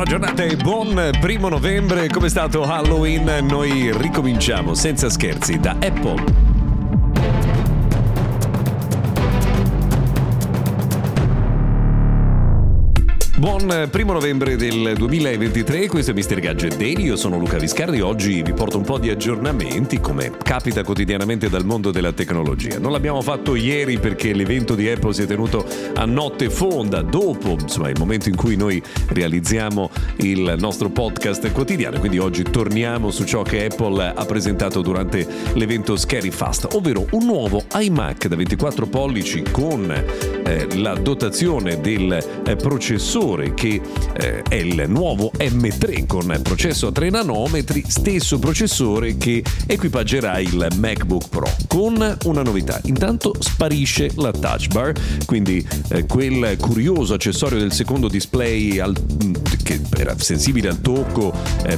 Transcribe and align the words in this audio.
Buona 0.00 0.16
giornata 0.16 0.44
e 0.44 0.56
buon 0.56 1.10
primo 1.20 1.50
novembre. 1.50 2.08
Come 2.08 2.28
è 2.28 2.30
stato 2.30 2.62
Halloween? 2.62 3.44
Noi 3.46 3.94
ricominciamo 3.94 4.72
senza 4.72 5.10
scherzi 5.10 5.60
da 5.60 5.72
Apple. 5.72 6.49
Buon 13.40 13.88
primo 13.90 14.12
novembre 14.12 14.54
del 14.56 14.92
2023, 14.98 15.88
questo 15.88 16.10
è 16.10 16.14
Mr. 16.14 16.40
Gadget 16.40 16.76
Daily, 16.76 17.04
io 17.04 17.16
sono 17.16 17.38
Luca 17.38 17.56
Viscardi, 17.56 18.02
oggi 18.02 18.42
vi 18.42 18.52
porto 18.52 18.76
un 18.76 18.84
po' 18.84 18.98
di 18.98 19.08
aggiornamenti 19.08 19.98
come 19.98 20.30
capita 20.42 20.84
quotidianamente 20.84 21.48
dal 21.48 21.64
mondo 21.64 21.90
della 21.90 22.12
tecnologia. 22.12 22.78
Non 22.78 22.92
l'abbiamo 22.92 23.22
fatto 23.22 23.54
ieri 23.54 23.98
perché 23.98 24.34
l'evento 24.34 24.74
di 24.74 24.90
Apple 24.90 25.14
si 25.14 25.22
è 25.22 25.26
tenuto 25.26 25.64
a 25.94 26.04
notte 26.04 26.50
fonda, 26.50 27.00
dopo 27.00 27.56
insomma, 27.58 27.88
il 27.88 27.98
momento 27.98 28.28
in 28.28 28.36
cui 28.36 28.56
noi 28.56 28.82
realizziamo 29.08 29.88
il 30.16 30.56
nostro 30.58 30.90
podcast 30.90 31.50
quotidiano, 31.50 31.98
quindi 31.98 32.18
oggi 32.18 32.42
torniamo 32.42 33.10
su 33.10 33.24
ciò 33.24 33.40
che 33.40 33.64
Apple 33.64 34.12
ha 34.14 34.24
presentato 34.26 34.82
durante 34.82 35.26
l'evento 35.54 35.96
Scary 35.96 36.30
Fast, 36.30 36.68
ovvero 36.74 37.06
un 37.12 37.24
nuovo 37.24 37.64
iMac 37.74 38.26
da 38.26 38.36
24 38.36 38.86
pollici 38.86 39.42
con 39.50 40.04
eh, 40.44 40.66
la 40.76 40.94
dotazione 40.94 41.80
del 41.80 42.42
eh, 42.44 42.56
processore 42.56 43.54
che 43.54 43.80
eh, 44.14 44.42
è 44.42 44.54
il 44.54 44.84
nuovo 44.88 45.30
M3 45.36 46.06
con 46.06 46.38
processo 46.42 46.88
a 46.88 46.92
3 46.92 47.10
nanometri, 47.10 47.84
stesso 47.86 48.38
processore 48.38 49.16
che 49.16 49.42
equipaggerà 49.66 50.38
il 50.38 50.68
MacBook 50.76 51.28
Pro 51.28 51.50
con 51.68 52.16
una 52.24 52.42
novità. 52.42 52.80
Intanto 52.84 53.34
sparisce 53.38 54.10
la 54.16 54.32
touch 54.32 54.68
bar, 54.68 54.92
quindi 55.26 55.66
quel 56.06 56.56
curioso 56.58 57.14
accessorio 57.14 57.58
del 57.58 57.72
secondo 57.72 58.08
display 58.08 58.78
al, 58.78 58.94
mm, 59.24 59.32
che 59.62 59.80
era 59.96 60.14
sensibile 60.18 60.68
al 60.68 60.80
tocco 60.80 61.32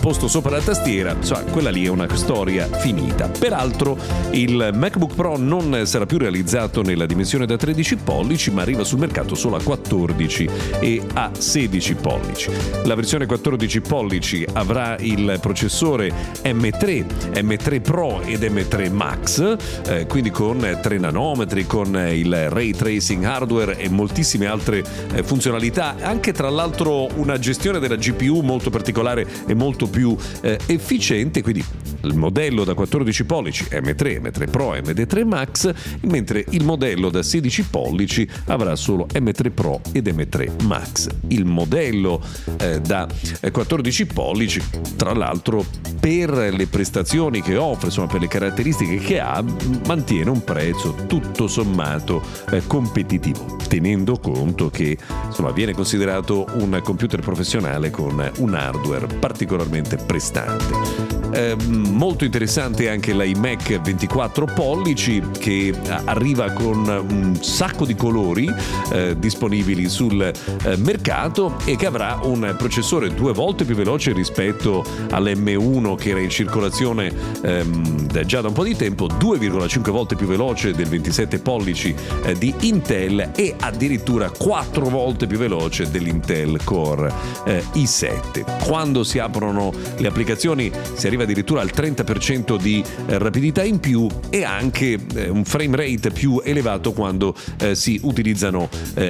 posto 0.00 0.28
sopra 0.28 0.50
la 0.56 0.62
tastiera, 0.62 1.12
insomma, 1.12 1.42
quella 1.42 1.70
lì 1.70 1.84
è 1.84 1.88
una 1.88 2.06
storia 2.14 2.66
finita. 2.66 3.28
Peraltro 3.28 3.98
il 4.30 4.70
MacBook 4.74 5.14
Pro 5.14 5.36
non 5.36 5.82
sarà 5.84 6.06
più 6.06 6.18
realizzato 6.18 6.82
nella 6.82 7.06
dimensione 7.06 7.46
da 7.46 7.56
13 7.56 7.96
pollici, 7.96 8.43
ma 8.50 8.62
arriva 8.62 8.84
sul 8.84 8.98
mercato 8.98 9.34
solo 9.34 9.56
a 9.56 9.62
14 9.62 10.48
e 10.80 11.02
a 11.14 11.30
16 11.36 11.94
pollici. 11.94 12.50
La 12.84 12.94
versione 12.94 13.26
14 13.26 13.80
pollici 13.80 14.46
avrà 14.52 14.96
il 14.98 15.38
processore 15.40 16.12
M3, 16.42 17.06
M3 17.34 17.80
Pro 17.80 18.20
ed 18.22 18.42
M3 18.42 18.90
Max, 18.92 19.56
eh, 19.86 20.06
quindi 20.06 20.30
con 20.30 20.78
3 20.80 20.98
nanometri, 20.98 21.66
con 21.66 21.94
il 22.12 22.50
ray 22.50 22.72
tracing 22.72 23.24
hardware 23.24 23.76
e 23.78 23.88
moltissime 23.88 24.46
altre 24.46 24.84
eh, 25.12 25.22
funzionalità, 25.22 25.96
anche 26.00 26.32
tra 26.32 26.48
l'altro 26.48 27.08
una 27.16 27.38
gestione 27.38 27.78
della 27.78 27.96
GPU 27.96 28.40
molto 28.40 28.70
particolare 28.70 29.26
e 29.46 29.54
molto 29.54 29.86
più 29.86 30.16
eh, 30.40 30.58
efficiente, 30.66 31.42
quindi 31.42 31.64
il 32.04 32.16
modello 32.16 32.64
da 32.64 32.74
14 32.74 33.24
pollici 33.24 33.64
M3, 33.70 34.20
M3 34.20 34.50
Pro, 34.50 34.74
MD3 34.74 35.24
Max, 35.24 35.72
mentre 36.02 36.44
il 36.50 36.64
modello 36.64 37.08
da 37.10 37.22
16 37.22 37.64
pollici 37.64 38.28
avrà 38.46 38.76
solo 38.76 39.06
M3 39.12 39.50
Pro 39.52 39.80
ed 39.92 40.08
M3 40.08 40.64
Max. 40.64 41.08
Il 41.28 41.44
modello 41.44 42.20
eh, 42.58 42.80
da 42.80 43.06
14 43.50 44.02
eh, 44.02 44.06
pollici, 44.06 44.62
tra 44.96 45.12
l'altro, 45.12 45.64
per 46.00 46.30
le 46.30 46.66
prestazioni 46.66 47.42
che 47.42 47.56
offre, 47.56 47.86
insomma, 47.86 48.08
per 48.08 48.20
le 48.20 48.28
caratteristiche 48.28 48.96
che 48.96 49.20
ha, 49.20 49.42
mantiene 49.86 50.30
un 50.30 50.44
prezzo 50.44 50.94
tutto 51.06 51.46
sommato 51.46 52.22
eh, 52.50 52.66
competitivo, 52.66 53.56
tenendo 53.68 54.18
conto 54.18 54.70
che 54.70 54.96
insomma, 55.26 55.50
viene 55.50 55.72
considerato 55.72 56.46
un 56.54 56.80
computer 56.82 57.20
professionale 57.20 57.90
con 57.90 58.30
un 58.38 58.54
hardware 58.54 59.06
particolarmente 59.18 59.96
prestante. 59.96 61.13
Molto 61.34 62.24
interessante 62.24 62.88
anche 62.88 63.12
l'iMac 63.12 63.80
24 63.80 64.46
pollici 64.46 65.22
che 65.38 65.74
arriva 66.04 66.52
con 66.52 66.86
un 66.86 67.36
sacco 67.40 67.84
di 67.84 67.96
colori 67.96 68.48
eh, 68.92 69.16
disponibili 69.18 69.88
sul 69.88 70.22
eh, 70.22 70.76
mercato 70.76 71.56
e 71.64 71.76
che 71.76 71.86
avrà 71.86 72.20
un 72.22 72.54
processore 72.56 73.12
due 73.14 73.32
volte 73.32 73.64
più 73.64 73.74
veloce 73.74 74.12
rispetto 74.12 74.84
all'M1 75.10 75.96
che 75.96 76.10
era 76.10 76.20
in 76.20 76.30
circolazione 76.30 77.12
ehm, 77.42 78.22
già 78.24 78.40
da 78.40 78.48
un 78.48 78.54
po' 78.54 78.64
di 78.64 78.76
tempo, 78.76 79.06
2,5 79.06 79.90
volte 79.90 80.14
più 80.14 80.26
veloce 80.26 80.72
del 80.72 80.86
27 80.86 81.38
pollici 81.40 81.94
eh, 82.24 82.34
di 82.34 82.54
Intel 82.60 83.32
e 83.34 83.54
addirittura 83.58 84.30
4 84.30 84.88
volte 84.88 85.26
più 85.26 85.38
veloce 85.38 85.90
dell'Intel 85.90 86.62
Core 86.62 87.12
eh, 87.44 87.64
i7. 87.74 88.64
Quando 88.64 89.02
si 89.04 89.18
aprono 89.18 89.72
le 89.96 90.06
applicazioni 90.06 90.70
si 90.94 91.06
arriva 91.06 91.23
addirittura 91.24 91.60
al 91.60 91.70
30% 91.74 92.60
di 92.60 92.82
eh, 93.06 93.18
rapidità 93.18 93.62
in 93.62 93.80
più 93.80 94.06
e 94.30 94.44
anche 94.44 94.98
eh, 95.14 95.28
un 95.28 95.44
frame 95.44 95.76
rate 95.76 96.10
più 96.10 96.40
elevato 96.44 96.92
quando 96.92 97.34
eh, 97.58 97.74
si 97.74 97.98
utilizzano 98.02 98.68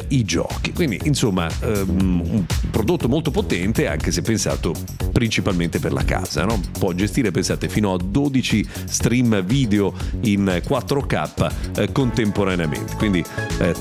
i 0.08 0.24
giochi. 0.24 0.72
Quindi 0.72 1.00
insomma 1.04 1.48
ehm, 1.60 2.22
un 2.24 2.44
prodotto 2.70 3.08
molto 3.08 3.30
potente 3.30 3.86
anche 3.86 4.10
se 4.10 4.22
pensato 4.22 4.74
principalmente 5.12 5.78
per 5.78 5.92
la 5.92 6.04
casa. 6.04 6.44
No? 6.44 6.60
Può 6.78 6.92
gestire, 6.92 7.30
pensate, 7.30 7.68
fino 7.68 7.92
a 7.92 7.98
12 7.98 8.66
stream 8.86 9.44
video 9.44 9.92
in 10.22 10.62
4K 10.66 11.92
contemporaneamente, 11.92 12.94
quindi 12.96 13.22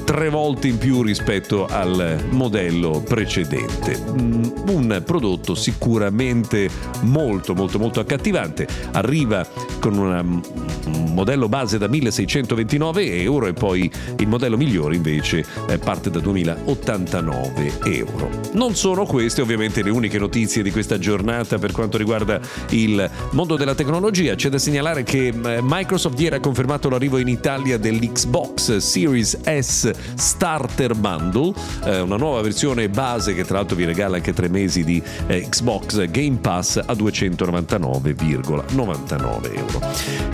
tre 0.04 0.30
volte 0.30 0.68
in 0.68 0.78
più 0.78 1.02
rispetto 1.02 1.66
al 1.66 2.26
modello 2.32 3.02
precedente. 3.02 3.98
Mm, 3.98 4.44
un 4.68 5.02
prodotto 5.06 5.56
sicuramente 5.56 6.70
molto 7.02 7.54
molto 7.54 7.80
molto 7.80 8.00
accattivante 8.00 8.23
accattivante. 8.24 8.68
Arriva 8.94 9.46
con 9.80 9.98
una, 9.98 10.22
un 10.22 11.12
modello 11.14 11.50
base 11.50 11.78
da 11.78 11.88
1629 11.88 13.22
euro 13.22 13.48
e 13.48 13.54
poi 13.54 13.92
il 14.18 14.28
modello 14.28 14.56
migliore 14.56 14.96
invece 14.96 15.46
eh, 15.68 15.78
parte 15.78 16.10
da 16.10 16.20
2089 16.20 17.80
euro. 17.86 18.30
Non 18.54 18.76
sono 18.76 19.06
queste 19.06 19.42
ovviamente 19.42 19.84
le 19.84 19.90
uniche 19.90 20.18
notizie 20.18 20.64
di 20.64 20.72
questa 20.72 20.98
giornata 20.98 21.58
per 21.58 21.74
quanto 21.74 21.98
riguarda 21.98 22.40
il 22.70 23.10
mondo 23.32 23.58
della 23.58 23.76
tecnologia. 23.76 24.36
C'è 24.36 24.50
da 24.50 24.58
segnalare 24.58 25.04
che 25.04 25.28
eh, 25.28 25.60
Microsoft 25.62 26.20
ieri 26.20 26.36
ha 26.36 26.40
confermato 26.40 26.90
l'arrivo 26.90 27.18
in 27.18 27.28
Italia 27.28 27.78
dell'Xbox 27.78 28.78
Series 28.78 29.38
S 29.44 29.92
Starter 30.16 30.96
Bundle, 30.96 31.54
eh, 31.84 32.00
una 32.00 32.18
nuova 32.18 32.42
versione 32.42 32.88
base 32.88 33.34
che 33.34 33.44
tra 33.44 33.58
l'altro 33.58 33.76
vi 33.76 33.86
regala 33.86 34.18
anche 34.18 34.34
tre 34.34 34.48
mesi 34.48 34.84
di 34.84 35.02
Xbox 35.28 36.10
Game 36.10 36.38
Pass 36.38 36.82
a 36.84 36.94
299 36.94 38.13
9,99 38.14 39.58
euro. 39.58 39.80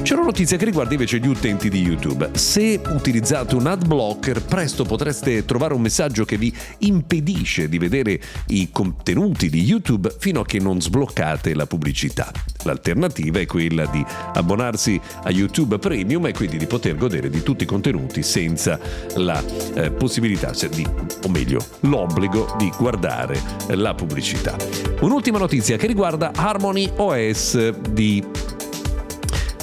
C'è 0.02 0.14
una 0.14 0.26
notizia 0.26 0.58
che 0.58 0.66
riguarda 0.66 0.94
invece 0.94 1.20
gli 1.20 1.28
utenti 1.28 1.70
di 1.70 1.82
YouTube. 1.82 2.32
Se 2.34 2.80
utilizzate 2.90 3.56
un 3.56 3.68
ad 3.68 3.86
blocker, 3.86 4.44
presto 4.44 4.84
potreste 4.84 5.46
trovare 5.46 5.74
un 5.74 5.82
messaggio 5.82 6.26
che 6.26 6.38
vi 6.38 6.54
impedisce 6.80 7.70
di 7.70 7.78
vedere 7.78 8.20
i 8.48 8.70
contenuti 8.72 9.50
di 9.50 9.64
YouTube 9.64 10.14
fino 10.18 10.42
a 10.42 10.46
che 10.46 10.60
non 10.60 10.82
sbloccate 10.82 11.54
la 11.54 11.66
pubblicità. 11.66 12.32
L'alternativa 12.64 13.40
è 13.40 13.46
quella 13.46 13.86
di 13.86 14.04
abbonarsi 14.34 15.00
a 15.24 15.30
YouTube 15.30 15.80
Premium 15.80 16.28
e 16.28 16.34
quindi 16.34 16.58
di 16.58 16.66
poter 16.66 16.96
godere 16.96 17.30
di 17.30 17.42
tutti 17.42 17.64
i 17.64 17.68
contenuti 17.68 18.24
senza 18.24 18.80
la 19.16 19.42
eh, 19.76 19.92
possibilità, 19.92 20.52
di, 20.70 20.86
o 21.24 21.30
meglio, 21.30 21.64
l'obbligo 21.82 22.56
di 22.58 22.72
guardare 22.78 23.40
la 23.70 23.94
pubblicità. 23.94 24.56
Un'ultima 25.02 25.38
notizia 25.38 25.78
che 25.78 25.88
riguarda 25.88 26.32
Harmony 26.36 26.90
OS 26.98 27.69
di 27.72 28.24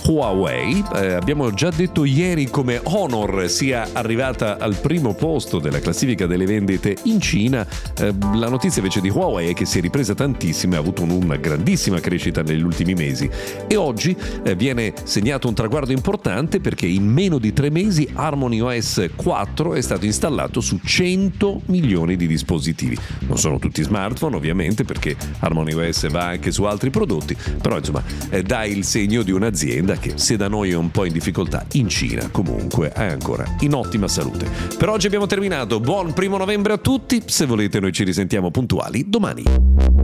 Huawei. 0.06 0.84
Eh, 0.94 1.14
abbiamo 1.14 1.50
già 1.52 1.70
detto 1.70 2.04
ieri 2.04 2.48
come 2.48 2.80
Honor 2.84 3.48
sia 3.48 3.88
arrivata 3.92 4.56
al 4.58 4.76
primo 4.76 5.14
posto 5.14 5.58
della 5.58 5.80
classifica 5.80 6.26
delle 6.26 6.46
vendite 6.46 6.96
in 7.04 7.20
Cina. 7.20 7.66
Eh, 7.98 8.14
la 8.34 8.48
notizia 8.48 8.80
invece 8.80 9.00
di 9.00 9.10
Huawei 9.10 9.50
è 9.50 9.54
che 9.54 9.64
si 9.64 9.78
è 9.78 9.80
ripresa 9.80 10.14
tantissimo 10.14 10.74
e 10.74 10.76
ha 10.76 10.80
avuto 10.80 11.02
una 11.02 11.36
grandissima 11.36 11.98
crescita 11.98 12.42
negli 12.42 12.62
ultimi 12.62 12.94
mesi. 12.94 13.28
E 13.66 13.74
oggi 13.74 14.16
eh, 14.44 14.54
viene 14.54 14.94
segnato 15.02 15.48
un 15.48 15.54
traguardo 15.54 15.90
importante 15.90 16.60
perché 16.60 16.86
in 16.86 17.04
meno 17.04 17.38
di 17.38 17.52
tre 17.52 17.70
mesi 17.70 18.08
Harmony 18.12 18.60
OS 18.60 19.10
4 19.14 19.74
è 19.74 19.80
stato 19.80 20.04
installato 20.04 20.60
su 20.60 20.78
100 20.82 21.62
milioni 21.66 22.16
di 22.16 22.28
dispositivi. 22.28 22.96
Non 23.26 23.38
sono 23.38 23.58
tutti 23.58 23.82
smartphone 23.82 24.36
ovviamente 24.36 24.84
perché 24.84 25.16
Harmony 25.40 25.72
OS 25.72 26.08
va 26.10 26.26
anche 26.26 26.52
su 26.52 26.62
altri 26.62 26.90
prodotti, 26.90 27.36
però 27.60 27.78
insomma 27.78 28.04
eh, 28.30 28.42
dà 28.42 28.64
il 28.64 28.84
segno 28.84 29.22
di 29.22 29.32
un'azienda 29.32 29.95
che 29.98 30.12
se 30.16 30.36
da 30.36 30.48
noi 30.48 30.70
è 30.70 30.76
un 30.76 30.90
po' 30.90 31.04
in 31.04 31.12
difficoltà, 31.12 31.64
in 31.72 31.88
Cina 31.88 32.28
comunque 32.30 32.90
è 32.90 33.04
ancora 33.04 33.44
in 33.60 33.74
ottima 33.74 34.08
salute. 34.08 34.48
Per 34.76 34.88
oggi 34.88 35.06
abbiamo 35.06 35.26
terminato, 35.26 35.80
buon 35.80 36.12
primo 36.12 36.36
novembre 36.36 36.74
a 36.74 36.78
tutti, 36.78 37.22
se 37.26 37.46
volete 37.46 37.80
noi 37.80 37.92
ci 37.92 38.04
risentiamo 38.04 38.50
puntuali 38.50 39.08
domani. 39.08 39.95